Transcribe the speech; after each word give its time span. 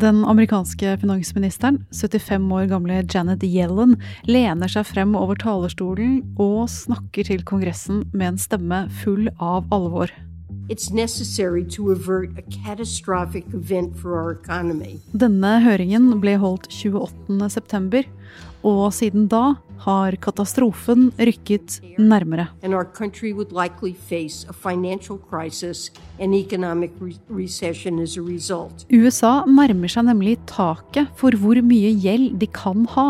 Den 0.00 0.22
amerikanske 0.24 0.94
finansministeren, 1.02 1.82
75 1.92 2.52
år 2.56 2.68
gamle 2.70 3.02
Janet 3.04 3.42
Yellen, 3.44 3.98
lener 4.24 4.70
seg 4.70 4.86
frem 4.88 5.12
over 5.18 5.36
talerstolen 5.36 6.22
og 6.40 6.70
snakker 6.72 7.26
til 7.28 7.44
Kongressen 7.44 8.06
med 8.14 8.26
en 8.30 8.40
stemme 8.40 8.78
full 9.02 9.28
av 9.36 9.68
alvor. 9.74 10.08
Denne 15.24 15.52
høringen 15.66 16.12
ble 16.22 16.36
holdt 16.46 16.70
28.9, 16.70 18.04
og 18.70 18.84
siden 18.94 19.28
da 19.28 19.44
har 19.84 20.16
katastrofen 20.22 21.08
rykket 21.18 21.78
nærmere. 21.98 22.48
USA 28.92 29.32
nærmer 29.48 29.92
seg 29.92 30.08
nemlig 30.10 30.36
taket 30.50 31.10
for 31.20 31.36
hvor 31.40 31.60
mye 31.64 31.94
gjeld 31.96 32.38
de 32.40 32.50
kan 32.52 32.86
ha. 32.96 33.08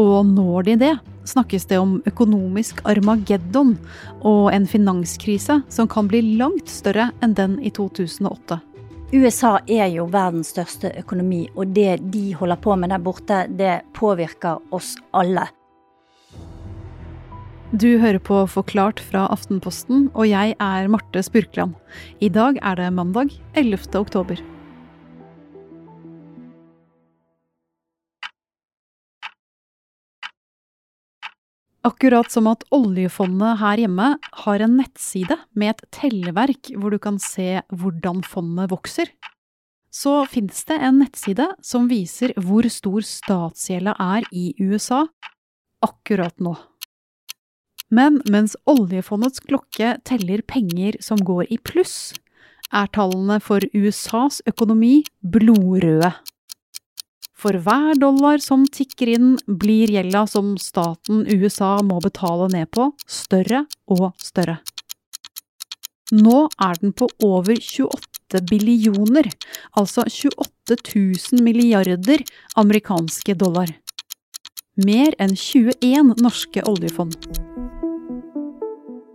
Og 0.00 0.26
når 0.26 0.70
de 0.70 0.76
det, 0.80 0.94
snakkes 1.28 1.68
det 1.70 1.78
om 1.78 1.98
økonomisk 2.08 2.80
armageddon 2.88 3.76
og 4.26 4.50
en 4.54 4.66
finanskrise 4.66 5.60
som 5.68 5.88
kan 5.90 6.08
bli 6.10 6.22
langt 6.40 6.70
større 6.72 7.10
enn 7.24 7.36
den 7.36 7.58
i 7.60 7.72
2008. 7.76 8.60
USA 9.10 9.56
er 9.66 9.88
jo 9.90 10.04
verdens 10.06 10.52
største 10.54 10.92
økonomi, 11.00 11.48
og 11.58 11.72
det 11.74 11.96
de 12.14 12.28
holder 12.38 12.60
på 12.62 12.76
med 12.78 12.92
der 12.94 13.02
borte, 13.02 13.40
det 13.50 13.80
påvirker 13.98 14.62
oss 14.70 14.94
alle. 15.10 15.48
Du 17.70 18.00
hører 18.02 18.18
på 18.18 18.34
Forklart 18.50 18.98
fra 18.98 19.28
Aftenposten, 19.30 20.08
og 20.10 20.26
jeg 20.26 20.56
er 20.58 20.88
Marte 20.90 21.20
Spurkland. 21.22 21.76
I 22.18 22.26
dag 22.26 22.56
er 22.66 22.74
det 22.80 22.88
mandag 22.90 23.30
11. 23.54 23.94
oktober. 23.94 24.40
Akkurat 31.86 32.34
som 32.34 32.48
at 32.50 32.66
oljefondet 32.74 33.60
her 33.62 33.84
hjemme 33.84 34.08
har 34.18 34.66
en 34.66 34.74
nettside 34.80 35.38
med 35.54 35.76
et 35.76 35.86
telleverk 35.94 36.72
hvor 36.74 36.90
du 36.90 36.98
kan 36.98 37.22
se 37.22 37.62
hvordan 37.70 38.24
fondet 38.26 38.66
vokser, 38.74 39.14
så 39.94 40.24
finnes 40.26 40.66
det 40.66 40.80
en 40.82 40.98
nettside 41.04 41.46
som 41.62 41.86
viser 41.86 42.34
hvor 42.34 42.66
stor 42.66 43.06
statsgjelda 43.06 43.94
er 43.94 44.26
i 44.34 44.50
USA 44.58 45.04
akkurat 45.86 46.34
nå. 46.42 46.58
Men 47.90 48.20
mens 48.30 48.54
oljefondets 48.70 49.42
klokke 49.42 49.96
teller 50.06 50.42
penger 50.46 50.98
som 51.02 51.18
går 51.18 51.50
i 51.50 51.58
pluss, 51.58 52.12
er 52.70 52.86
tallene 52.94 53.40
for 53.42 53.64
USAs 53.74 54.40
økonomi 54.46 55.00
blodrøde. 55.26 56.12
For 57.40 57.56
hver 57.56 57.96
dollar 57.98 58.38
som 58.44 58.66
tikker 58.68 59.14
inn, 59.14 59.30
blir 59.46 59.90
gjelda 59.90 60.26
som 60.28 60.52
staten 60.60 61.24
USA 61.24 61.78
må 61.82 61.98
betale 62.04 62.50
ned 62.52 62.68
på, 62.76 62.90
større 63.08 63.64
og 63.88 64.10
større. 64.20 64.58
Nå 66.12 66.48
er 66.60 66.78
den 66.82 66.92
på 66.92 67.08
over 67.24 67.56
28 67.56 68.42
billioner, 68.50 69.30
altså 69.78 70.04
28 70.04 70.78
000 70.94 71.44
milliarder 71.46 72.22
amerikanske 72.60 73.38
dollar. 73.40 73.72
Mer 74.80 75.16
enn 75.22 75.34
21 75.38 76.18
norske 76.20 76.66
oljefond. 76.68 77.16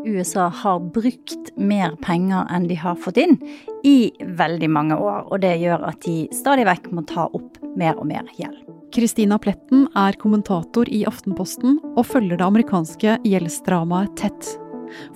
USA 0.05 0.47
har 0.53 0.79
brukt 0.93 1.51
mer 1.57 1.95
penger 2.05 2.45
enn 2.53 2.67
de 2.69 2.77
har 2.79 2.97
fått 3.01 3.17
inn 3.21 3.35
i 3.85 4.11
veldig 4.21 4.69
mange 4.69 4.97
år. 4.97 5.25
Og 5.31 5.41
det 5.43 5.55
gjør 5.61 5.87
at 5.89 6.01
de 6.05 6.25
stadig 6.35 6.67
vekk 6.69 6.91
må 6.93 7.05
ta 7.09 7.27
opp 7.33 7.59
mer 7.77 7.97
og 7.97 8.07
mer 8.09 8.29
gjeld. 8.37 8.61
Kristina 8.95 9.35
Pletten 9.41 9.89
er 9.97 10.15
kommentator 10.21 10.87
i 10.87 11.01
Aftenposten 11.09 11.81
og 11.95 12.05
følger 12.07 12.39
det 12.39 12.45
amerikanske 12.45 13.17
gjeldsdramaet 13.27 14.13
tett. 14.21 14.53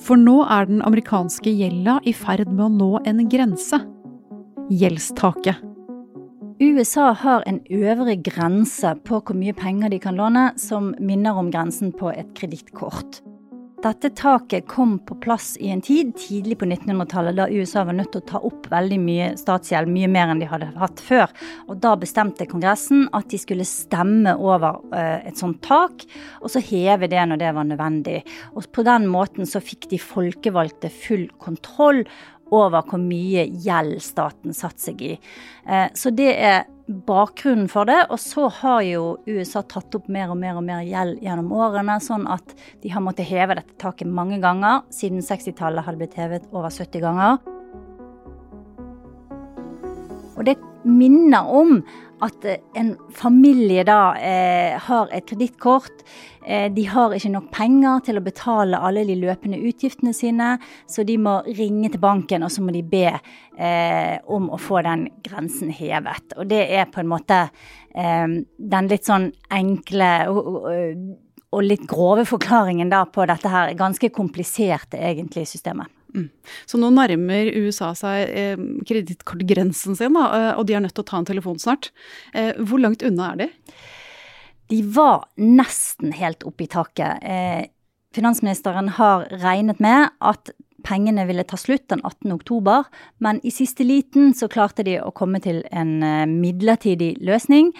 For 0.01 0.19
nå 0.19 0.41
er 0.49 0.67
den 0.67 0.83
amerikanske 0.83 1.53
gjelda 1.53 1.99
i 2.03 2.13
ferd 2.17 2.49
med 2.49 2.66
å 2.66 2.73
nå 2.73 2.91
en 3.07 3.23
grense. 3.31 3.79
Gjeldstaket. 4.69 5.61
USA 6.59 7.13
har 7.16 7.45
en 7.47 7.61
øvre 7.72 8.17
grense 8.19 8.91
på 9.07 9.22
hvor 9.23 9.38
mye 9.38 9.55
penger 9.55 9.94
de 9.94 10.01
kan 10.03 10.19
låne, 10.19 10.49
som 10.59 10.91
minner 10.99 11.39
om 11.39 11.47
grensen 11.53 11.94
på 11.95 12.11
et 12.11 12.33
kredittkort. 12.35 13.22
Dette 13.79 14.09
taket 14.12 14.66
kom 14.67 14.97
på 15.07 15.16
plass 15.23 15.53
i 15.57 15.69
en 15.72 15.79
tid 15.81 16.09
tidlig 16.19 16.57
på 16.59 16.67
1900-tallet, 16.67 17.38
da 17.38 17.45
USA 17.47 17.85
var 17.88 17.95
nødt 17.95 18.09
til 18.12 18.19
å 18.19 18.28
ta 18.28 18.41
opp 18.44 18.66
veldig 18.67 18.97
mye 19.00 19.29
statsgjeld, 19.40 19.88
mye 19.88 20.09
mer 20.12 20.34
enn 20.34 20.41
de 20.41 20.50
hadde 20.51 20.67
hatt 20.81 21.00
før. 21.00 21.31
Og 21.72 21.79
da 21.79 21.94
bestemte 22.01 22.47
Kongressen 22.50 23.06
at 23.16 23.29
de 23.31 23.40
skulle 23.40 23.67
stemme 23.67 24.34
over 24.35 24.81
uh, 24.91 25.23
et 25.23 25.40
sånt 25.40 25.62
tak, 25.63 26.03
og 26.44 26.51
så 26.51 26.59
heve 26.59 27.07
det 27.07 27.23
når 27.31 27.40
det 27.40 27.53
var 27.56 27.69
nødvendig. 27.69 28.17
Og 28.51 28.67
på 28.75 28.84
den 28.84 29.07
måten 29.07 29.47
så 29.47 29.63
fikk 29.63 29.88
de 29.94 30.01
folkevalgte 30.03 30.91
full 30.91 31.29
kontroll 31.40 32.03
over 32.55 32.83
hvor 32.89 33.01
mye 33.01 33.45
gjeld 33.63 33.99
staten 34.03 34.55
satte 34.57 34.89
seg 34.89 35.01
i. 35.05 35.13
Uh, 35.69 35.87
så 35.97 36.11
det 36.15 36.33
er 36.33 36.67
bakgrunnen 36.89 37.69
for 37.69 37.89
det. 37.89 37.99
Og 38.09 38.19
så 38.21 38.47
har 38.61 38.81
jo 38.87 39.03
USA 39.29 39.61
tatt 39.61 39.95
opp 39.97 40.09
mer 40.11 40.33
og 40.33 40.39
mer 40.41 40.57
og 40.57 40.65
mer 40.65 40.81
gjeld 40.87 41.21
gjennom 41.23 41.53
årene, 41.53 41.99
sånn 42.03 42.25
at 42.29 42.55
de 42.83 42.93
har 42.93 43.03
måttet 43.05 43.29
heve 43.29 43.59
dette 43.59 43.77
taket 43.81 44.09
mange 44.09 44.41
ganger. 44.43 44.83
Siden 44.93 45.23
60-tallet 45.25 45.85
har 45.85 45.95
det 45.95 46.03
blitt 46.03 46.19
hevet 46.19 46.49
over 46.51 46.73
70 46.73 47.05
ganger. 47.05 47.39
Og 50.39 50.45
det 50.47 50.55
minner 50.87 51.49
om 51.51 51.81
at 52.25 52.46
eh, 52.46 52.62
en 52.80 52.94
familie 53.16 53.84
da 53.88 54.16
eh, 54.18 54.75
har 54.80 55.12
et 55.16 55.25
kredittkort. 55.28 56.03
Eh, 56.46 56.68
de 56.74 56.85
har 56.90 57.13
ikke 57.16 57.31
nok 57.34 57.50
penger 57.53 58.06
til 58.07 58.19
å 58.19 58.24
betale 58.25 58.80
alle 58.80 59.06
de 59.07 59.18
løpende 59.19 59.59
utgiftene 59.69 60.13
sine, 60.16 60.56
så 60.90 61.06
de 61.08 61.18
må 61.22 61.40
ringe 61.47 61.91
til 61.91 62.02
banken 62.03 62.46
og 62.46 62.53
så 62.53 62.63
må 62.66 62.74
de 62.75 62.84
be 62.84 63.06
eh, 63.12 64.16
om 64.28 64.50
å 64.50 64.59
få 64.62 64.84
den 64.88 65.08
grensen 65.25 65.74
hevet. 65.75 66.38
Og 66.38 66.50
det 66.50 66.63
er 66.79 66.90
på 66.91 67.03
en 67.03 67.12
måte 67.12 67.44
eh, 67.46 68.28
den 68.58 68.91
litt 68.91 69.09
sånn 69.09 69.29
enkle 69.53 70.12
og, 70.31 70.52
og, 71.50 71.62
litt 71.66 71.85
grove 71.90 72.25
forklaringen 72.29 72.91
da 72.91 73.06
på 73.09 73.25
dette 73.29 73.52
her 73.52 73.75
ganske 73.78 74.12
kompliserte 74.16 75.00
egentlig 75.02 75.47
systemet. 75.50 75.98
Mm. 76.16 76.30
Så 76.66 76.80
nå 76.81 76.90
nærmer 76.94 77.52
USA 77.59 77.92
seg 77.97 78.31
eh, 78.34 78.62
kredittkortgrensen 78.90 79.97
sin, 79.97 80.18
da, 80.18 80.25
eh, 80.36 80.52
og 80.58 80.68
de 80.68 80.78
er 80.78 80.84
nødt 80.84 80.96
til 80.97 81.06
å 81.06 81.09
ta 81.12 81.20
en 81.20 81.30
telefon 81.30 81.59
snart. 81.62 81.92
Eh, 82.34 82.56
hvor 82.59 82.81
langt 82.81 83.06
unna 83.06 83.34
er 83.34 83.44
de? 83.44 83.50
De 84.70 84.80
var 84.96 85.28
nesten 85.42 86.14
helt 86.18 86.46
oppe 86.47 86.66
i 86.66 86.72
taket. 86.72 87.22
Eh, 87.22 87.70
finansministeren 88.16 88.94
har 88.97 89.30
regnet 89.44 89.81
med 89.84 90.09
at 90.20 90.53
pengene 90.86 91.25
ville 91.28 91.44
ta 91.44 91.58
slutt 91.59 91.90
den 91.92 92.02
18. 92.02 92.31
oktober, 92.38 92.86
men 93.20 93.41
i 93.44 93.52
siste 93.52 93.84
liten 93.84 94.31
så 94.38 94.47
klarte 94.52 94.86
de 94.88 94.96
å 95.03 95.12
komme 95.14 95.41
til 95.44 95.59
en 95.76 96.00
midlertidig 96.40 97.18
løsning 97.20 97.74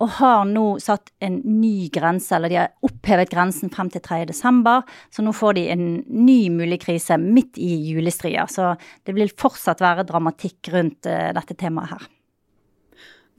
og 0.00 0.12
har 0.16 0.46
nå 0.48 0.64
satt 0.80 1.12
en 1.20 1.38
ny 1.44 1.90
grense, 1.92 2.32
eller 2.36 2.52
de 2.52 2.58
har 2.62 2.70
opphevet 2.86 3.30
grensen 3.32 3.72
frem 3.72 3.90
til 3.92 4.02
3. 4.04 4.22
desember, 4.30 4.86
så 5.12 5.24
nå 5.24 5.34
får 5.36 5.58
de 5.58 5.66
en 5.74 5.84
ny 6.08 6.38
mulig 6.54 6.80
krise 6.86 7.18
midt 7.20 7.60
i 7.60 7.74
julestria. 7.90 8.46
Så 8.48 8.72
det 9.04 9.16
vil 9.16 9.32
fortsatt 9.36 9.82
være 9.84 10.06
dramatikk 10.08 10.72
rundt 10.72 11.08
uh, 11.10 11.28
dette 11.36 11.56
temaet 11.60 11.92
her. 11.92 12.08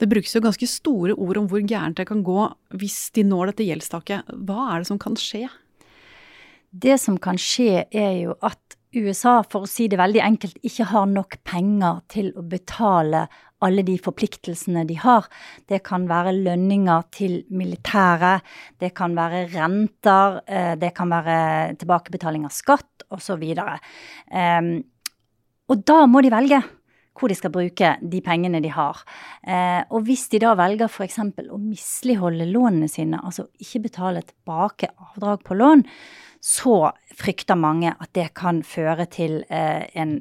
Det 0.02 0.08
brukes 0.10 0.34
jo 0.34 0.42
ganske 0.42 0.66
store 0.66 1.14
ord 1.14 1.38
om 1.38 1.48
hvor 1.50 1.62
gærent 1.62 1.98
det 1.98 2.08
kan 2.08 2.22
gå 2.26 2.46
hvis 2.78 3.10
de 3.14 3.26
når 3.26 3.52
dette 3.52 3.66
gjeldstaket. 3.66 4.30
Hva 4.46 4.70
er 4.72 4.82
det 4.82 4.90
som 4.90 5.02
kan 5.02 5.18
skje? 5.18 5.48
Det 6.72 6.96
som 6.98 7.18
kan 7.22 7.38
skje, 7.38 7.84
er 7.90 8.14
jo 8.22 8.38
at 8.42 8.78
USA, 8.96 9.40
for 9.48 9.64
å 9.64 9.70
si 9.70 9.86
det 9.88 10.00
veldig 10.00 10.20
enkelt, 10.24 10.58
ikke 10.64 10.88
har 10.90 11.06
nok 11.08 11.38
penger 11.48 12.00
til 12.12 12.32
å 12.36 12.44
betale 12.44 13.26
alle 13.62 13.84
de 13.86 13.96
forpliktelsene 14.02 14.84
de 14.88 14.98
har. 15.00 15.28
Det 15.68 15.82
kan 15.86 16.08
være 16.10 16.34
lønninger 16.36 17.08
til 17.14 17.40
militære, 17.54 18.34
det 18.82 18.92
kan 18.98 19.16
være 19.16 19.46
renter, 19.54 20.42
eh, 20.46 20.74
det 20.80 20.92
kan 20.96 21.10
være 21.12 21.38
tilbakebetaling 21.80 22.46
av 22.48 22.54
skatt 22.54 23.06
osv. 23.12 23.42
Og, 23.42 24.70
og 25.72 25.84
da 25.86 25.98
må 26.06 26.22
de 26.24 26.32
velge 26.32 26.62
hvor 27.18 27.28
de 27.28 27.36
skal 27.36 27.52
bruke 27.52 27.92
de 28.00 28.20
pengene 28.24 28.60
de 28.64 28.70
har. 28.72 29.02
Eh, 29.44 29.82
og 29.92 30.06
hvis 30.06 30.26
de 30.32 30.40
da 30.42 30.54
velger 30.58 30.88
f.eks. 30.88 31.20
å 31.44 31.60
misligholde 31.60 32.48
lånene 32.50 32.88
sine, 32.90 33.20
altså 33.20 33.48
ikke 33.60 33.84
betale 33.88 34.24
tilbake 34.26 34.90
avdrag 34.96 35.44
på 35.46 35.56
lån, 35.58 35.84
så 36.42 36.76
frykter 37.14 37.58
mange 37.58 37.92
at 37.92 38.10
det 38.16 38.32
kan 38.38 38.62
føre 38.66 39.06
til 39.12 39.42
eh, 39.52 39.84
en 39.94 40.18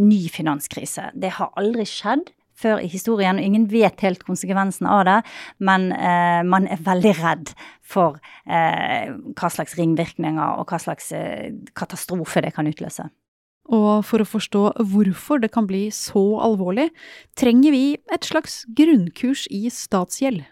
ny 0.00 0.20
finanskrise. 0.32 1.10
Det 1.14 1.34
har 1.36 1.52
aldri 1.60 1.86
skjedd 1.88 2.32
før 2.60 2.82
i 2.84 2.90
historien, 2.90 3.40
og 3.40 3.46
ingen 3.46 3.68
vet 3.70 4.04
helt 4.04 4.24
konsekvensen 4.26 4.88
av 4.90 5.04
det, 5.08 5.18
men 5.58 5.90
eh, 5.96 6.42
man 6.46 6.68
er 6.70 6.82
veldig 6.86 7.14
redd 7.20 7.54
for 7.80 8.20
eh, 8.46 9.10
hva 9.10 9.50
slags 9.52 9.76
ringvirkninger 9.80 10.60
og 10.60 10.70
hva 10.70 10.80
slags 10.82 11.10
eh, 11.16 11.50
katastrofe 11.78 12.44
det 12.44 12.54
kan 12.56 12.68
utløse. 12.70 13.08
Og 13.70 14.02
for 14.06 14.22
å 14.22 14.26
forstå 14.26 14.62
hvorfor 14.90 15.42
det 15.42 15.52
kan 15.54 15.68
bli 15.68 15.86
så 15.94 16.24
alvorlig, 16.42 16.88
trenger 17.38 17.74
vi 17.74 17.84
et 18.10 18.26
slags 18.26 18.64
grunnkurs 18.76 19.46
i 19.54 19.68
statsgjeld. 19.70 20.42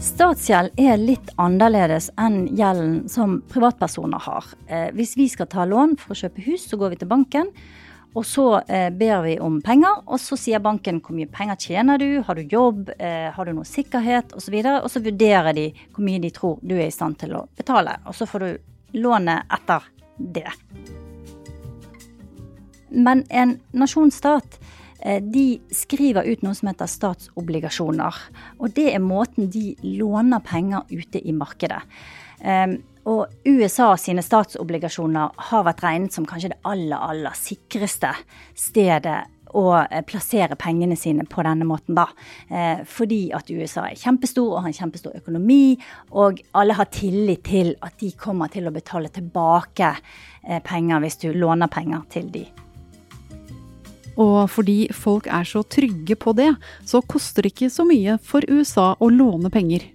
Statsgjeld 0.00 0.78
er 0.80 0.96
litt 1.00 1.28
annerledes 1.40 2.08
enn 2.20 2.46
gjelden 2.56 3.02
som 3.08 3.38
privatpersoner 3.52 4.20
har. 4.24 4.46
Eh, 4.68 4.88
hvis 4.96 5.12
vi 5.16 5.28
skal 5.28 5.48
ta 5.52 5.66
lån 5.68 5.98
for 6.00 6.14
å 6.14 6.20
kjøpe 6.22 6.44
hus, 6.46 6.64
så 6.68 6.78
går 6.80 6.94
vi 6.94 7.00
til 7.02 7.10
banken. 7.10 7.50
Og 8.18 8.26
så 8.26 8.46
eh, 8.66 8.88
ber 8.90 9.22
vi 9.22 9.36
om 9.38 9.60
penger, 9.62 10.00
og 10.10 10.18
så 10.18 10.38
sier 10.38 10.62
banken 10.62 10.98
hvor 11.04 11.14
mye 11.14 11.30
penger 11.30 11.60
tjener 11.62 12.00
du, 12.00 12.08
har 12.26 12.38
du 12.38 12.42
jobb, 12.42 12.90
eh, 12.98 13.28
har 13.30 13.46
du 13.46 13.54
noe 13.54 13.68
sikkerhet 13.68 14.34
osv. 14.34 14.56
Og, 14.58 14.66
så 14.66 14.74
og 14.80 14.90
så 14.90 15.04
vurderer 15.04 15.54
de 15.54 15.68
hvor 15.94 16.06
mye 16.06 16.22
de 16.22 16.32
tror 16.34 16.58
du 16.62 16.74
er 16.74 16.88
i 16.88 16.94
stand 16.94 17.20
til 17.22 17.36
å 17.38 17.44
betale. 17.58 18.00
Og 18.10 18.16
så 18.18 18.26
får 18.26 18.46
du 18.46 18.98
lånet 18.98 19.46
etter 19.54 19.86
det. 20.18 20.48
Men 22.90 23.22
en 23.30 23.54
nasjonsstat 23.78 24.58
eh, 25.06 25.22
de 25.22 25.60
skriver 25.70 26.26
ut 26.26 26.42
noe 26.42 26.58
som 26.58 26.72
heter 26.72 26.90
statsobligasjoner. 26.90 28.22
Og 28.58 28.74
det 28.74 28.88
er 28.90 29.04
måten 29.04 29.52
de 29.54 29.76
låner 29.86 30.42
penger 30.42 30.90
ute 30.90 31.22
i 31.22 31.36
markedet. 31.36 31.84
Ehm, 32.40 32.80
og 33.08 33.48
USA 33.48 33.94
sine 33.96 34.22
statsobligasjoner 34.24 35.36
har 35.50 35.66
vært 35.66 35.84
regnet 35.84 36.14
som 36.14 36.26
kanskje 36.28 36.52
det 36.52 36.60
aller, 36.68 36.98
aller 36.98 37.36
sikreste 37.38 38.12
stedet 38.58 39.22
å 39.56 39.64
eh, 39.80 40.02
plassere 40.06 40.56
pengene 40.60 40.96
sine 40.98 41.24
på 41.28 41.42
denne 41.46 41.66
måten, 41.66 41.96
da. 41.98 42.06
Eh, 42.48 42.82
fordi 42.86 43.30
at 43.36 43.50
USA 43.50 43.88
er 43.88 43.98
kjempestor 43.98 44.52
og 44.52 44.62
har 44.62 44.70
en 44.70 44.78
kjempestor 44.78 45.16
økonomi, 45.18 45.76
og 46.14 46.42
alle 46.54 46.76
har 46.78 46.90
tillit 46.94 47.44
til 47.48 47.74
at 47.82 47.98
de 48.02 48.12
kommer 48.18 48.52
til 48.52 48.68
å 48.68 48.74
betale 48.74 49.10
tilbake 49.12 49.92
eh, 49.96 50.60
penger 50.66 51.02
hvis 51.02 51.20
du 51.24 51.30
låner 51.34 51.72
penger 51.72 52.06
til 52.12 52.30
de. 52.34 52.44
Og 54.20 54.50
fordi 54.52 54.90
folk 54.92 55.30
er 55.32 55.46
så 55.48 55.62
trygge 55.64 56.16
på 56.20 56.34
det, 56.36 56.50
så 56.84 57.00
koster 57.00 57.46
det 57.46 57.54
ikke 57.54 57.70
så 57.72 57.86
mye 57.88 58.18
for 58.22 58.44
USA 58.50 58.92
å 59.00 59.08
låne 59.08 59.50
penger. 59.52 59.86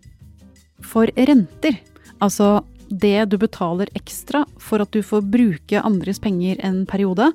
For 0.82 1.12
renter, 1.16 1.78
altså 2.24 2.64
det 2.90 3.26
du 3.32 3.38
betaler 3.42 3.90
ekstra 3.98 4.44
for 4.62 4.84
at 4.84 4.92
du 4.94 5.02
får 5.04 5.26
bruke 5.32 5.82
andres 5.82 6.20
penger 6.22 6.60
en 6.66 6.84
periode, 6.90 7.32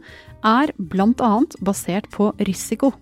er 0.47 0.73
bl.a. 0.79 1.33
basert 1.61 2.11
på 2.15 2.31
risiko. 2.47 2.93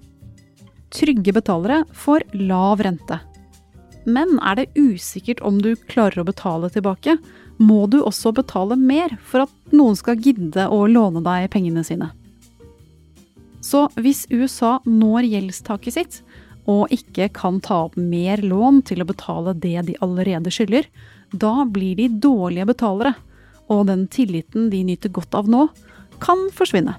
Trygge 0.94 1.34
betalere 1.36 1.82
får 1.92 2.24
lav 2.34 2.80
rente. 2.84 3.20
Men 4.08 4.38
er 4.40 4.56
det 4.56 4.70
usikkert 4.78 5.42
om 5.44 5.60
du 5.60 5.74
klarer 5.90 6.22
å 6.22 6.28
betale 6.28 6.70
tilbake, 6.72 7.18
må 7.58 7.86
du 7.90 8.00
også 8.00 8.32
betale 8.32 8.78
mer 8.78 9.16
for 9.26 9.44
at 9.44 9.74
noen 9.74 9.98
skal 9.98 10.20
gidde 10.22 10.68
å 10.70 10.86
låne 10.88 11.20
deg 11.26 11.50
pengene 11.52 11.84
sine. 11.84 12.12
Så 13.60 13.88
hvis 13.98 14.24
USA 14.30 14.78
når 14.86 15.26
gjeldstaket 15.28 15.96
sitt, 15.98 16.20
og 16.68 16.92
ikke 16.92 17.30
kan 17.32 17.60
ta 17.64 17.86
opp 17.86 17.96
mer 17.96 18.40
lån 18.44 18.82
til 18.88 19.02
å 19.02 19.08
betale 19.08 19.54
det 19.56 19.86
de 19.88 19.96
allerede 20.04 20.52
skylder, 20.52 20.88
da 21.32 21.64
blir 21.68 21.96
de 21.98 22.08
dårlige 22.08 22.68
betalere, 22.70 23.14
og 23.68 23.86
den 23.90 24.06
tilliten 24.08 24.70
de 24.72 24.82
nyter 24.86 25.12
godt 25.12 25.34
av 25.36 25.48
nå, 25.50 25.66
kan 26.24 26.48
forsvinne. 26.56 26.96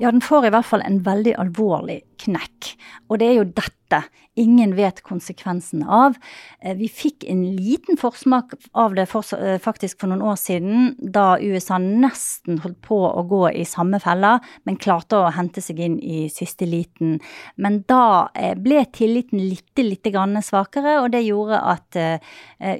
Ja, 0.00 0.10
den 0.10 0.20
får 0.20 0.48
i 0.48 0.50
hvert 0.50 0.66
fall 0.66 0.82
en 0.82 0.98
veldig 1.06 1.36
alvorlig 1.38 2.00
knekk. 2.24 2.72
Og 3.06 3.20
det 3.20 3.28
er 3.28 3.36
jo 3.38 3.44
dette 3.46 4.00
ingen 4.34 4.72
vet 4.74 4.98
konsekvensen 5.06 5.84
av. 5.86 6.16
Eh, 6.58 6.74
vi 6.74 6.88
fikk 6.90 7.22
en 7.30 7.44
liten 7.54 7.98
forsmak 8.00 8.56
av 8.74 8.96
det 8.98 9.06
for, 9.06 9.22
eh, 9.38 9.58
faktisk 9.58 10.00
for 10.00 10.08
noen 10.08 10.22
år 10.22 10.34
siden, 10.34 10.96
da 11.12 11.36
USA 11.38 11.78
nesten 11.78 12.58
holdt 12.58 12.80
på 12.82 12.98
å 13.14 13.28
gå 13.28 13.54
i 13.54 13.62
samme 13.62 14.00
fella, 14.02 14.40
men 14.66 14.76
klarte 14.76 15.14
å 15.14 15.32
hente 15.32 15.62
seg 15.62 15.78
inn 15.78 16.00
i 16.00 16.28
siste 16.28 16.66
liten. 16.66 17.20
Men 17.56 17.84
da 17.86 18.30
eh, 18.34 18.54
ble 18.54 18.84
tilliten 18.86 19.38
litt, 19.38 19.70
litt 19.76 20.02
svakere, 20.02 21.02
og 21.02 21.12
det 21.12 21.24
gjorde 21.24 21.62
at 21.62 22.20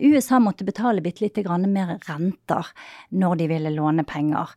USA 0.01 0.39
måtte 0.39 0.65
betale 0.65 1.01
bitte 1.01 1.23
litt 1.23 1.37
mer 1.69 1.99
renter 2.09 2.67
når 3.13 3.37
de 3.39 3.47
ville 3.49 3.71
låne 3.71 4.05
penger. 4.05 4.49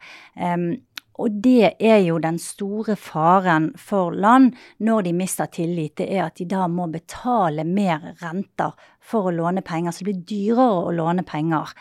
Og 1.17 1.39
det 1.43 1.73
er 1.79 2.01
jo 2.05 2.19
den 2.21 2.37
store 2.41 2.95
faren 2.99 3.71
for 3.79 4.13
land 4.13 4.53
når 4.83 5.07
de 5.07 5.13
mister 5.17 5.49
tillit. 5.49 5.97
Det 5.97 6.07
er 6.13 6.27
at 6.27 6.37
de 6.37 6.47
da 6.49 6.67
må 6.69 6.87
betale 6.93 7.65
mer 7.67 8.13
renter 8.21 8.75
for 9.07 9.29
å 9.29 9.33
låne 9.33 9.63
penger. 9.65 9.93
Så 9.93 10.03
det 10.03 10.11
blir 10.11 10.23
dyrere 10.29 10.87
å 10.87 10.95
låne 10.95 11.23
penger 11.27 11.71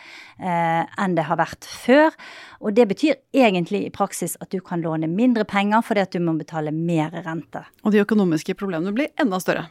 eh, 0.41 0.83
enn 0.87 1.17
det 1.19 1.27
har 1.29 1.41
vært 1.41 1.67
før. 1.69 2.15
Og 2.63 2.77
det 2.77 2.89
betyr 2.93 3.19
egentlig 3.37 3.85
i 3.87 3.95
praksis 3.95 4.39
at 4.41 4.53
du 4.55 4.61
kan 4.65 4.85
låne 4.85 5.11
mindre 5.11 5.47
penger 5.49 5.85
fordi 5.87 6.07
at 6.07 6.15
du 6.15 6.23
må 6.23 6.37
betale 6.39 6.75
mer 6.75 7.15
rente. 7.27 7.67
Og 7.85 7.95
de 7.95 8.05
økonomiske 8.05 8.57
problemene 8.59 8.95
blir 8.97 9.13
enda 9.21 9.41
større. 9.43 9.69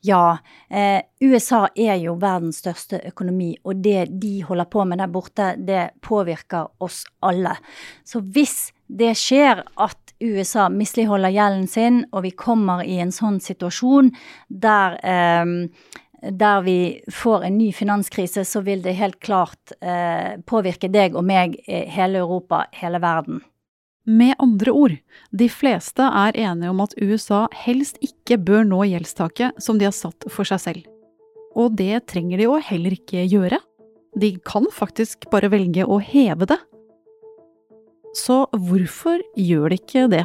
Ja, 0.00 0.38
eh, 0.70 1.02
USA 1.20 1.66
er 1.74 1.96
jo 1.98 2.14
verdens 2.22 2.60
største 2.62 3.00
økonomi, 3.08 3.56
og 3.66 3.80
det 3.82 4.06
de 4.22 4.42
holder 4.46 4.68
på 4.70 4.84
med 4.86 5.00
der 5.02 5.10
borte, 5.10 5.52
det 5.58 5.88
påvirker 6.06 6.68
oss 6.82 7.02
alle. 7.22 7.56
Så 8.06 8.22
hvis 8.22 8.70
det 8.86 9.16
skjer 9.18 9.64
at 9.76 10.14
USA 10.22 10.68
misligholder 10.70 11.34
gjelden 11.34 11.66
sin, 11.70 12.04
og 12.12 12.24
vi 12.26 12.30
kommer 12.30 12.84
i 12.86 13.00
en 13.02 13.14
sånn 13.14 13.40
situasjon 13.42 14.12
der, 14.48 14.98
eh, 15.02 15.54
der 16.30 16.62
vi 16.62 16.78
får 17.10 17.44
en 17.46 17.58
ny 17.58 17.72
finanskrise, 17.72 18.44
så 18.46 18.62
vil 18.62 18.82
det 18.82 18.98
helt 18.98 19.18
klart 19.20 19.74
eh, 19.82 20.38
påvirke 20.46 20.90
deg 20.90 21.18
og 21.18 21.26
meg, 21.26 21.58
hele 21.66 22.22
Europa, 22.22 22.66
hele 22.72 23.02
verden. 23.02 23.42
Med 24.08 24.38
andre 24.40 24.72
ord, 24.72 24.94
de 25.36 25.46
fleste 25.52 26.00
er 26.00 26.36
enige 26.40 26.70
om 26.72 26.78
at 26.80 26.94
USA 26.96 27.42
helst 27.66 27.98
ikke 28.00 28.38
bør 28.40 28.64
nå 28.64 28.86
gjeldstaket 28.88 29.60
som 29.60 29.76
de 29.76 29.84
har 29.84 29.92
satt 29.92 30.24
for 30.32 30.48
seg 30.48 30.62
selv. 30.62 30.86
Og 31.52 31.74
det 31.76 32.06
trenger 32.08 32.40
de 32.40 32.46
jo 32.46 32.56
heller 32.70 32.96
ikke 32.96 33.26
gjøre. 33.28 33.58
De 34.16 34.30
kan 34.48 34.64
faktisk 34.72 35.28
bare 35.32 35.50
velge 35.52 35.84
å 35.84 35.98
heve 36.00 36.48
det. 36.48 36.56
Så 38.16 38.46
hvorfor 38.56 39.20
gjør 39.36 39.74
de 39.74 39.80
ikke 39.82 40.06
det? 40.14 40.24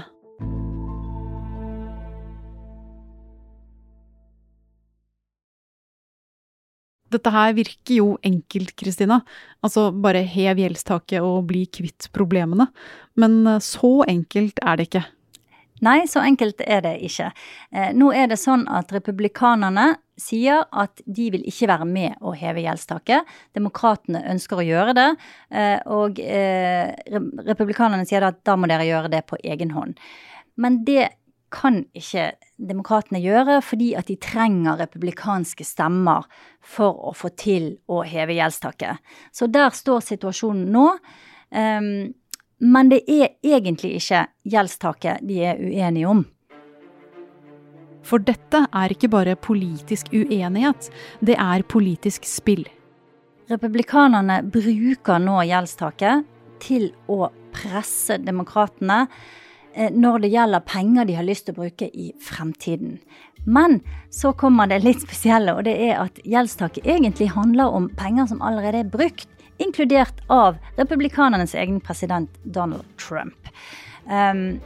Dette 7.14 7.34
her 7.34 7.56
virker 7.58 7.98
jo 8.00 8.08
enkelt, 8.26 8.76
Kristina. 8.80 9.22
Altså 9.64 9.90
bare 9.92 10.24
hev 10.28 10.62
gjeldstaket 10.62 11.24
og 11.24 11.48
bli 11.50 11.66
kvitt 11.72 12.10
problemene. 12.16 12.70
Men 13.20 13.44
eh, 13.48 13.62
så 13.64 14.02
enkelt 14.10 14.62
er 14.64 14.80
det 14.80 14.90
ikke. 14.90 15.04
Nei, 15.84 15.98
så 16.08 16.22
enkelt 16.24 16.62
er 16.64 16.84
det 16.86 16.94
ikke. 17.04 17.30
Eh, 17.76 17.92
nå 17.98 18.12
er 18.16 18.30
det 18.32 18.40
sånn 18.40 18.66
at 18.72 18.94
republikanerne 18.96 19.94
sier 20.20 20.62
at 20.70 21.02
de 21.10 21.32
vil 21.34 21.48
ikke 21.50 21.68
være 21.72 21.88
med 21.90 22.22
å 22.22 22.36
heve 22.38 22.64
gjeldstaket. 22.64 23.32
Demokratene 23.58 24.22
ønsker 24.32 24.62
å 24.62 24.68
gjøre 24.68 24.94
det, 24.96 25.10
eh, 25.50 25.80
og 25.90 26.22
republikanerne 27.50 28.06
sier 28.08 28.28
at 28.28 28.44
da 28.46 28.56
må 28.56 28.70
dere 28.70 28.86
gjøre 28.88 29.12
det 29.12 29.26
på 29.28 29.42
egen 29.42 29.74
hånd. 29.74 29.98
Men 30.56 30.84
det 30.86 31.10
kan 31.54 31.84
ikke 31.96 32.32
demokratene 32.58 33.22
gjøre, 33.22 33.60
fordi 33.66 33.94
at 34.00 34.10
de 34.10 34.18
trenger 34.22 34.80
republikanske 34.82 35.66
stemmer 35.68 36.26
for 36.60 36.98
å 37.10 37.14
få 37.18 37.32
til 37.40 37.70
å 37.92 38.02
heve 38.08 38.36
gjeldstaket. 38.38 39.02
Så 39.32 39.48
der 39.52 39.74
står 39.76 40.04
situasjonen 40.08 40.68
nå. 40.74 40.88
Um, 41.54 42.14
men 42.64 42.90
det 42.90 43.02
er 43.12 43.34
egentlig 43.44 43.98
ikke 44.00 44.26
gjeldstaket 44.48 45.26
de 45.28 45.42
er 45.52 45.60
uenige 45.60 46.10
om. 46.10 46.24
For 48.04 48.24
dette 48.24 48.66
er 48.68 48.92
ikke 48.92 49.12
bare 49.12 49.36
politisk 49.40 50.12
uenighet, 50.12 50.90
det 51.24 51.38
er 51.40 51.64
politisk 51.64 52.28
spill. 52.28 52.66
Republikanerne 53.52 54.42
bruker 54.52 55.22
nå 55.24 55.40
gjeldstaket 55.48 56.28
til 56.64 56.90
å 57.12 57.28
presse 57.56 58.18
demokratene 58.24 59.06
når 59.74 60.24
det 60.24 60.34
gjelder 60.34 60.66
penger 60.68 61.06
de 61.10 61.16
har 61.18 61.26
lyst 61.28 61.48
til 61.48 61.56
å 61.56 61.64
bruke 61.64 61.88
i 61.90 62.12
fremtiden. 62.22 63.00
Men 63.46 63.82
så 64.14 64.32
kommer 64.34 64.70
det 64.72 64.84
litt 64.84 65.02
spesielle, 65.04 65.56
og 65.56 65.66
det 65.68 65.76
er 65.90 65.98
at 66.06 66.20
gjeldstaket 66.24 66.86
egentlig 66.88 67.34
handler 67.34 67.76
om 67.76 67.90
penger 68.00 68.30
som 68.32 68.44
allerede 68.46 68.84
er 68.84 68.92
brukt, 68.92 69.28
inkludert 69.62 70.24
av 70.34 70.56
republikanernes 70.80 71.54
egen 71.56 71.82
president 71.84 72.32
Donald 72.44 72.88
Trump. 72.98 73.52
Um, 74.10 74.62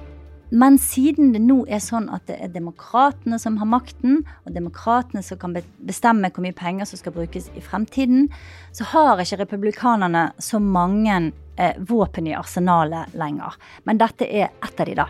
men 0.50 0.78
siden 0.80 1.34
det 1.34 1.42
nå 1.44 1.58
er 1.68 1.82
sånn 1.84 2.08
at 2.14 2.24
det 2.30 2.38
er 2.40 2.54
demokratene 2.54 3.36
som 3.42 3.58
har 3.60 3.68
makten, 3.68 4.22
og 4.46 4.54
demokratene 4.56 5.24
som 5.26 5.40
kan 5.42 5.58
bestemme 5.84 6.32
hvor 6.32 6.46
mye 6.46 6.56
penger 6.56 6.88
som 6.88 7.02
skal 7.02 7.16
brukes 7.18 7.50
i 7.52 7.64
fremtiden, 7.64 8.30
så 8.72 8.88
har 8.94 9.20
ikke 9.20 9.42
republikanerne 9.42 10.30
så 10.40 10.62
mange 10.64 11.18
eh, 11.18 11.34
våpen 11.78 12.28
i 12.30 12.36
arsenalet 12.38 13.16
lenger. 13.18 13.56
Men 13.84 13.98
dette 13.98 14.28
er 14.30 14.52
ett 14.64 14.80
av 14.80 14.86
de, 14.86 14.96
da. 15.00 15.08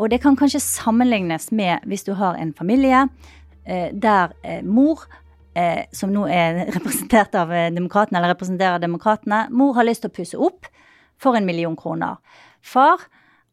Og 0.00 0.10
det 0.10 0.22
kan 0.22 0.36
kanskje 0.38 0.62
sammenlignes 0.64 1.50
med 1.52 1.84
hvis 1.88 2.06
du 2.06 2.14
har 2.16 2.38
en 2.40 2.54
familie 2.56 3.04
eh, 3.64 3.90
der 3.92 4.32
eh, 4.42 4.62
mor 4.64 5.04
eh, 5.54 5.84
som 5.92 6.12
nå 6.12 6.26
er 6.32 6.64
representert 6.76 7.34
av 7.38 7.52
eh, 7.52 7.70
demokratene, 7.74 8.20
eller 8.20 8.34
representerer 8.34 8.82
demokratene, 8.82 9.46
mor 9.50 9.76
har 9.76 9.88
lyst 9.88 10.06
til 10.06 10.12
å 10.12 10.16
pusse 10.16 10.40
opp 10.40 10.70
for 11.22 11.38
en 11.38 11.46
million 11.46 11.76
kroner. 11.78 12.18
Far, 12.62 13.04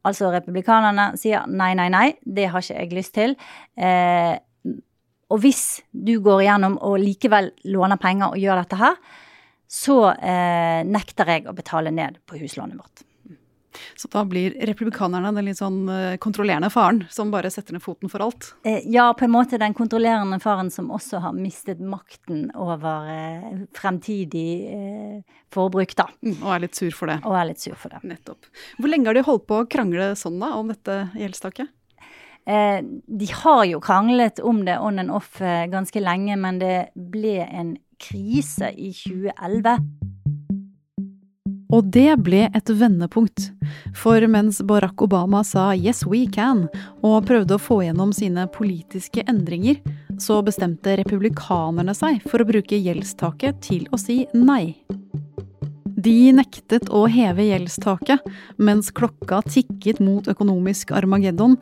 altså 0.07 0.31
republikanerne, 0.33 1.11
sier 1.19 1.47
nei, 1.49 1.73
nei, 1.77 1.89
nei, 1.93 2.07
det 2.23 2.49
har 2.53 2.63
ikke 2.63 2.77
jeg 2.79 2.95
lyst 2.95 3.15
til. 3.17 3.35
Eh, 3.77 4.35
og 5.29 5.41
hvis 5.43 5.83
du 5.93 6.15
går 6.25 6.45
igjennom 6.45 6.79
og 6.81 6.97
likevel 7.03 7.51
låner 7.69 7.99
penger 8.01 8.33
og 8.33 8.41
gjør 8.41 8.63
dette 8.63 8.79
her, 8.79 8.95
så 9.69 9.99
eh, 10.15 10.81
nekter 10.87 11.29
jeg 11.29 11.45
å 11.47 11.53
betale 11.53 11.93
ned 11.93 12.17
på 12.25 12.41
huslånet 12.41 12.79
vårt. 12.79 13.05
Så 13.95 14.07
da 14.11 14.23
blir 14.25 14.55
republikanerne 14.65 15.31
den 15.35 15.49
litt 15.49 15.59
sånn 15.59 15.83
eh, 15.91 16.17
kontrollerende 16.21 16.71
faren 16.73 17.03
som 17.13 17.31
bare 17.33 17.51
setter 17.53 17.75
ned 17.75 17.83
foten 17.83 18.11
for 18.11 18.23
alt? 18.25 18.51
Eh, 18.67 18.81
ja, 18.89 19.09
på 19.13 19.27
en 19.27 19.33
måte 19.33 19.59
den 19.61 19.75
kontrollerende 19.77 20.39
faren 20.43 20.71
som 20.73 20.89
også 20.95 21.21
har 21.25 21.35
mistet 21.37 21.81
makten 21.81 22.47
over 22.57 23.09
eh, 23.13 23.49
fremtidig 23.77 24.47
forbruk, 25.53 25.95
da. 25.97 26.07
Mm, 26.25 26.39
og 26.39 26.53
er 26.53 26.63
litt 26.65 26.79
sur 26.79 26.95
for 26.95 27.11
det. 27.11 27.19
Og 27.27 27.35
er 27.37 27.51
litt 27.51 27.61
sur 27.61 27.75
for 27.79 27.93
det. 27.93 28.01
Nettopp. 28.09 28.49
Hvor 28.79 28.91
lenge 28.91 29.09
har 29.09 29.17
de 29.17 29.25
holdt 29.27 29.45
på 29.49 29.61
å 29.61 29.67
krangle 29.69 30.13
sånn 30.19 30.39
da, 30.41 30.53
om 30.57 30.71
dette 30.73 31.03
gjeldstaket? 31.17 31.75
de 32.49 33.27
har 33.43 33.59
jo 33.67 33.77
kranglet 33.83 34.39
om 34.41 34.63
det 34.65 34.79
on 34.81 34.97
and 34.97 35.11
off 35.13 35.35
ganske 35.69 36.01
lenge, 36.01 36.33
men 36.39 36.57
det 36.57 36.87
ble 36.97 37.43
en 37.45 37.75
krise 37.99 38.71
i 38.75 38.91
2011. 38.95 39.77
Og 41.69 41.85
det 41.93 42.15
ble 42.25 42.47
et 42.49 42.71
vendepunkt. 42.73 43.51
For 43.93 44.25
mens 44.31 44.61
Barack 44.65 45.01
Obama 45.05 45.43
sa 45.45 45.73
'yes, 45.73 46.05
we 46.05 46.25
can' 46.25 46.67
og 47.03 47.27
prøvde 47.27 47.55
å 47.55 47.61
få 47.61 47.83
gjennom 47.85 48.13
sine 48.13 48.47
politiske 48.47 49.23
endringer, 49.27 49.77
så 50.17 50.41
bestemte 50.43 50.97
republikanerne 50.97 51.93
seg 51.93 52.21
for 52.27 52.39
å 52.39 52.47
bruke 52.47 52.75
gjeldstaket 52.75 53.61
til 53.61 53.87
å 53.93 53.99
si 53.99 54.25
nei. 54.33 54.75
De 56.09 56.31
nektet 56.33 56.87
å 56.89 57.03
heve 57.11 57.43
gjeldstaket, 57.45 58.23
mens 58.57 58.87
klokka 58.95 59.43
tikket 59.45 59.99
mot 60.01 60.25
økonomisk 60.31 60.89
armageddon, 60.97 61.57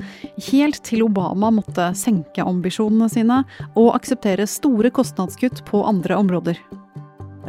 helt 0.47 0.77
til 0.87 1.03
Obama 1.03 1.49
måtte 1.51 1.89
senke 1.99 2.45
ambisjonene 2.45 3.09
sine 3.11 3.41
og 3.73 3.89
akseptere 3.97 4.45
store 4.47 4.91
kostnadskutt 4.95 5.65
på 5.67 5.81
andre 5.89 6.19
områder. 6.21 6.61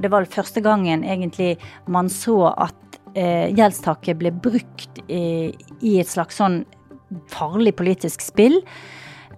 Det 0.03 0.11
var 0.11 0.27
første 0.33 0.63
gangen 0.65 1.05
egentlig 1.07 1.53
man 1.87 2.11
så 2.11 2.49
at 2.51 2.99
eh, 3.15 3.47
gjeldstaket 3.55 4.19
ble 4.19 4.33
brukt 4.35 4.99
i, 5.07 5.53
i, 5.79 5.93
et 6.01 6.11
slags 6.11 6.41
sånn 6.41 6.65
farlig 7.31 7.77
politisk 7.79 8.25
spill. 8.27 8.59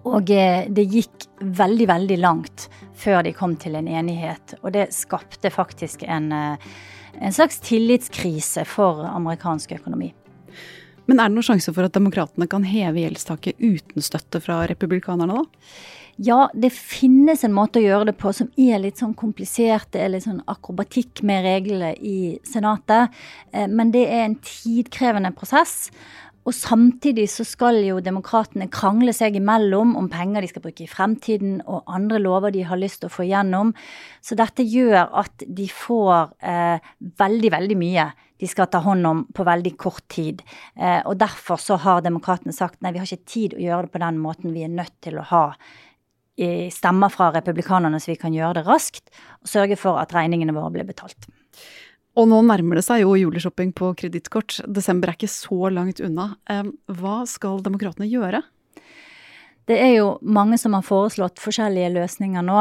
Og 0.01 0.33
eh, 0.33 0.65
det 0.65 0.87
gikk 0.95 1.27
veldig, 1.41 1.87
veldig 1.93 2.17
langt 2.23 2.65
før 2.97 3.21
de 3.27 3.35
kom 3.37 3.53
til 3.61 3.77
en 3.77 3.91
enighet. 3.91 4.55
Og 4.63 4.73
det 4.73 4.87
skapte 4.97 5.53
faktisk 5.53 6.07
en, 6.09 6.31
eh, 6.33 6.73
en 7.19 7.33
slags 7.33 7.59
tillitskrise 7.65 8.65
for 8.65 9.05
amerikansk 9.05 9.71
økonomi. 9.79 10.11
Men 11.09 11.19
er 11.19 11.29
det 11.29 11.35
noen 11.35 11.47
sjanse 11.47 11.73
for 11.75 11.87
at 11.87 11.95
demokratene 11.97 12.47
kan 12.47 12.63
heve 12.67 13.01
gjeldstaket 13.01 13.59
uten 13.59 14.05
støtte 14.05 14.39
fra 14.43 14.61
republikanerne, 14.69 15.41
da? 15.41 15.71
Ja, 16.21 16.49
det 16.53 16.69
finnes 16.75 17.41
en 17.43 17.55
måte 17.55 17.79
å 17.79 17.83
gjøre 17.83 18.11
det 18.11 18.17
på 18.19 18.29
som 18.35 18.51
er 18.59 18.81
litt 18.83 18.99
sånn 19.01 19.15
komplisert. 19.17 19.89
Det 19.95 20.03
er 20.03 20.11
litt 20.13 20.27
sånn 20.27 20.43
akrobatikk 20.51 21.23
med 21.25 21.45
reglene 21.47 21.95
i 21.97 22.35
Senatet. 22.45 23.15
Eh, 23.51 23.65
men 23.71 23.93
det 23.95 24.03
er 24.05 24.27
en 24.27 24.35
tidkrevende 24.45 25.31
prosess. 25.33 25.89
Og 26.41 26.55
samtidig 26.57 27.27
så 27.29 27.45
skal 27.45 27.77
jo 27.85 27.99
demokratene 28.01 28.65
krangle 28.73 29.13
seg 29.13 29.35
imellom 29.37 29.93
om 29.99 30.07
penger 30.09 30.41
de 30.41 30.49
skal 30.49 30.63
bruke 30.63 30.85
i 30.85 30.89
fremtiden, 30.89 31.59
og 31.69 31.85
andre 31.85 32.17
lover 32.21 32.53
de 32.55 32.63
har 32.65 32.79
lyst 32.81 33.03
til 33.03 33.11
å 33.11 33.13
få 33.13 33.27
igjennom. 33.27 33.75
Så 34.25 34.37
dette 34.39 34.65
gjør 34.65 35.13
at 35.21 35.45
de 35.45 35.67
får 35.69 36.33
eh, 36.41 36.91
veldig, 37.21 37.53
veldig 37.53 37.77
mye 37.77 38.07
de 38.41 38.49
skal 38.49 38.71
ta 38.73 38.81
hånd 38.81 39.05
om 39.05 39.21
på 39.29 39.45
veldig 39.45 39.75
kort 39.77 40.07
tid. 40.09 40.41
Eh, 40.73 41.03
og 41.05 41.19
derfor 41.21 41.61
så 41.61 41.77
har 41.83 42.01
demokratene 42.01 42.55
sagt 42.55 42.81
nei, 42.81 42.93
vi 42.95 43.03
har 43.03 43.09
ikke 43.09 43.29
tid 43.29 43.53
å 43.53 43.61
gjøre 43.61 43.85
det 43.85 43.93
på 43.93 44.01
den 44.01 44.17
måten. 44.23 44.55
Vi 44.55 44.65
er 44.65 44.73
nødt 44.73 44.97
til 45.05 45.21
å 45.21 45.27
ha 45.29 45.45
stemmer 46.41 47.11
fra 47.13 47.27
republikanerne 47.35 47.99
så 48.01 48.13
vi 48.13 48.17
kan 48.17 48.33
gjøre 48.33 48.55
det 48.57 48.63
raskt, 48.65 49.11
og 49.43 49.49
sørge 49.51 49.75
for 49.77 49.99
at 50.01 50.13
regningene 50.15 50.55
våre 50.55 50.71
blir 50.73 50.87
betalt. 50.87 51.27
Og 52.19 52.27
nå 52.27 52.41
nærmer 52.43 52.79
det 52.79 52.83
seg 52.83 53.05
jo 53.05 53.15
juleshopping 53.15 53.71
på 53.77 53.93
kredittkort. 53.99 54.59
Desember 54.67 55.11
er 55.11 55.19
ikke 55.19 55.31
så 55.31 55.69
langt 55.71 56.01
unna. 56.03 56.33
Hva 56.91 57.21
skal 57.29 57.63
demokratene 57.63 58.09
gjøre? 58.11 58.43
Det 59.69 59.77
er 59.79 59.93
jo 59.95 60.17
mange 60.21 60.57
som 60.59 60.75
har 60.75 60.83
foreslått 60.83 61.39
forskjellige 61.39 61.93
løsninger 61.95 62.43
nå 62.43 62.59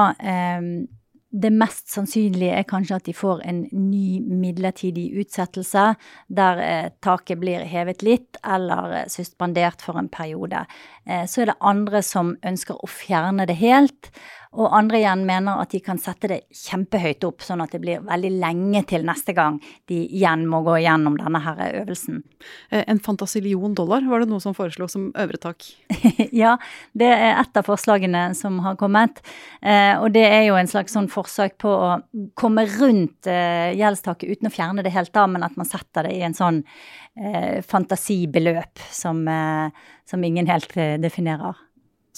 det 1.30 1.50
mest 1.54 1.92
sannsynlige 1.92 2.56
er 2.58 2.66
kanskje 2.66 2.96
at 2.98 3.06
de 3.06 3.14
får 3.14 3.42
en 3.46 3.60
ny 3.70 4.18
midlertidig 4.18 5.06
utsettelse, 5.22 5.92
der 6.26 6.62
eh, 6.64 6.88
taket 7.04 7.38
blir 7.38 7.62
hevet 7.70 8.02
litt 8.02 8.40
eller 8.42 8.96
eh, 8.98 9.06
suspendert 9.10 9.84
for 9.84 10.00
en 10.00 10.10
periode. 10.10 10.64
Eh, 11.06 11.22
så 11.30 11.44
er 11.44 11.52
det 11.52 11.60
andre 11.62 12.02
som 12.06 12.34
ønsker 12.46 12.82
å 12.82 12.90
fjerne 12.90 13.46
det 13.46 13.60
helt. 13.62 14.10
Og 14.58 14.66
andre 14.74 14.98
igjen 14.98 15.20
mener 15.28 15.60
at 15.62 15.70
de 15.70 15.78
kan 15.84 15.98
sette 16.02 16.26
det 16.26 16.40
kjempehøyt 16.58 17.22
opp, 17.28 17.44
sånn 17.46 17.60
at 17.62 17.70
det 17.70 17.78
blir 17.84 18.00
veldig 18.02 18.32
lenge 18.42 18.82
til 18.90 19.04
neste 19.06 19.30
gang 19.36 19.60
de 19.86 20.00
igjen 20.08 20.42
må 20.50 20.64
gå 20.66 20.80
igjennom 20.80 21.14
denne 21.20 21.38
her 21.44 21.60
øvelsen. 21.68 22.24
Eh, 22.74 22.82
en 22.90 22.98
fantasillion 22.98 23.76
dollar, 23.78 24.02
var 24.10 24.24
det 24.24 24.30
noe 24.32 24.42
som 24.42 24.56
foreslo 24.56 24.88
som 24.90 25.12
øvre 25.14 25.38
tak? 25.38 25.68
ja, 26.42 26.56
det 26.98 27.12
er 27.14 27.36
et 27.36 27.62
av 27.62 27.68
forslagene 27.70 28.24
som 28.38 28.58
har 28.66 28.74
kommet. 28.80 29.22
Eh, 29.62 29.94
og 30.00 30.10
det 30.18 30.26
er 30.26 30.48
jo 30.48 30.58
en 30.58 30.72
slags 30.72 30.98
sånn 30.98 31.10
forsøk 31.12 31.54
på 31.62 31.70
å 31.70 31.94
komme 32.34 32.66
rundt 32.74 33.30
eh, 33.30 33.70
gjeldstaket 33.78 34.34
uten 34.34 34.50
å 34.50 34.54
fjerne 34.56 34.82
det 34.82 34.96
helt 34.96 35.14
av, 35.14 35.30
men 35.30 35.46
at 35.46 35.54
man 35.60 35.68
setter 35.68 36.10
det 36.10 36.18
i 36.18 36.26
en 36.26 36.36
sånn 36.36 36.64
fantasibeløp 37.66 38.80
som, 38.94 39.18
som 40.08 40.22
ingen 40.24 40.46
helt 40.48 40.72
definerer. 41.02 41.58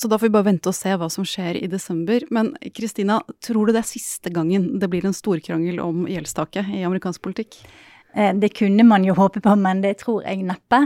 Så 0.03 0.09
da 0.09 0.19
får 0.19 0.27
vi 0.27 0.35
bare 0.35 0.49
vente 0.49 0.67
og 0.67 0.75
se 0.75 0.91
hva 0.99 1.07
som 1.15 1.23
skjer 1.23 1.61
i 1.61 1.69
desember. 1.71 2.25
Men 2.35 2.49
Kristina, 2.75 3.21
tror 3.39 3.69
du 3.69 3.77
det 3.77 3.85
er 3.85 3.87
siste 3.87 4.33
gangen 4.35 4.81
det 4.83 4.89
blir 4.91 5.05
en 5.07 5.15
storkrangel 5.15 5.79
om 5.79 6.09
gjeldstaket 6.11 6.73
i 6.75 6.81
amerikansk 6.83 7.23
politikk? 7.23 7.61
Eh, 8.17 8.33
det 8.35 8.51
kunne 8.59 8.83
man 8.83 9.07
jo 9.07 9.15
håpe 9.15 9.39
på, 9.45 9.55
men 9.63 9.85
det 9.85 10.01
tror 10.01 10.25
jeg 10.27 10.43
neppe. 10.49 10.81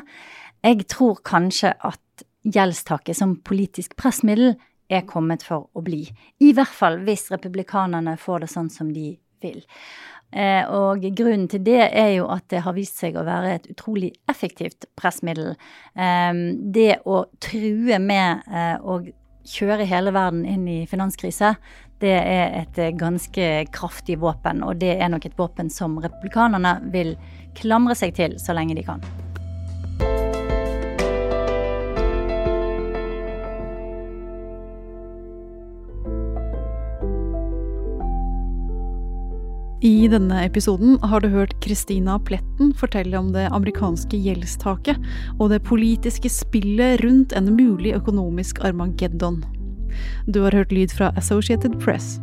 Jeg 0.60 0.84
tror 0.92 1.22
kanskje 1.24 1.72
at 1.80 2.26
gjeldstaket 2.44 3.16
som 3.16 3.38
politisk 3.40 3.96
pressmiddel 3.96 4.52
er 4.92 5.08
kommet 5.08 5.48
for 5.48 5.70
å 5.72 5.86
bli. 5.86 6.02
I 6.44 6.52
hvert 6.52 6.76
fall 6.76 7.00
hvis 7.08 7.30
republikanerne 7.32 8.18
får 8.20 8.44
det 8.44 8.52
sånn 8.52 8.68
som 8.68 8.92
de 8.92 9.14
vil. 9.40 9.64
Eh, 10.32 10.64
og 10.74 11.04
grunnen 11.16 11.46
til 11.48 11.62
det 11.64 11.84
er 11.86 12.10
jo 12.16 12.26
at 12.32 12.48
det 12.52 12.64
har 12.66 12.74
vist 12.76 12.98
seg 13.00 13.16
å 13.16 13.24
være 13.26 13.54
et 13.56 13.68
utrolig 13.72 14.10
effektivt 14.30 14.88
pressmiddel. 14.98 15.54
Ehm, 15.94 16.72
det 16.74 16.98
å 17.06 17.24
true 17.40 18.00
med 18.02 18.42
eh, 18.50 18.74
å 18.82 19.00
kjøre 19.46 19.86
hele 19.86 20.12
verden 20.12 20.42
inn 20.48 20.66
i 20.68 20.80
finanskrise, 20.90 21.54
det 22.02 22.16
er 22.18 22.58
et 22.62 22.82
eh, 22.82 22.96
ganske 22.96 23.52
kraftig 23.72 24.18
våpen. 24.20 24.64
Og 24.66 24.82
det 24.82 24.96
er 24.98 25.12
nok 25.12 25.28
et 25.28 25.38
våpen 25.38 25.70
som 25.72 25.96
republikanerne 26.02 26.78
vil 26.92 27.14
klamre 27.56 27.96
seg 27.96 28.18
til 28.18 28.36
så 28.42 28.56
lenge 28.56 28.76
de 28.76 28.84
kan. 28.86 29.25
I 39.86 40.08
denne 40.10 40.40
episoden 40.42 40.96
har 40.98 41.20
du 41.22 41.28
hørt 41.30 41.52
Christina 41.62 42.16
Pletten 42.18 42.72
fortelle 42.74 43.18
om 43.20 43.28
det 43.30 43.44
amerikanske 43.54 44.18
gjeldstaket 44.18 44.98
og 45.36 45.52
det 45.52 45.60
politiske 45.68 46.30
spillet 46.32 47.04
rundt 47.04 47.34
en 47.38 47.52
mulig 47.54 47.92
økonomisk 47.94 48.58
armageddon. 48.66 49.44
Du 50.26 50.40
har 50.42 50.56
hørt 50.58 50.74
lyd 50.74 50.90
fra 50.90 51.12
Associated 51.20 51.76
Press. 51.84 52.16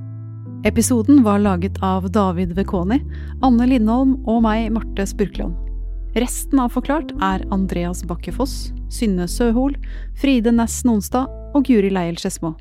Episoden 0.68 1.22
var 1.24 1.40
laget 1.46 1.80
av 1.86 2.10
David 2.12 2.52
Vekoni, 2.58 3.00
Anne 3.46 3.70
Lindholm 3.72 4.18
og 4.28 4.44
meg, 4.44 4.68
Marte 4.76 5.08
Spurkland. 5.08 5.56
Resten 6.20 6.60
av 6.60 6.76
Forklart 6.76 7.16
er 7.24 7.48
Andreas 7.56 8.04
Bakkefoss, 8.10 8.74
Synne 8.92 9.30
Søhol, 9.32 9.78
Fride 10.20 10.52
Næss 10.52 10.82
Nonstad 10.84 11.32
og 11.56 11.64
Guri 11.70 11.94
Leiel 11.96 12.20
Skedsmo. 12.20 12.58